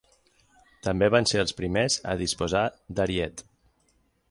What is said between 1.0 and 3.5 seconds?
van ser els primers a disposar d'ariet.